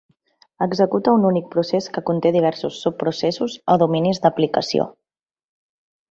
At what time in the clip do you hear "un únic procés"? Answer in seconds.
1.17-1.89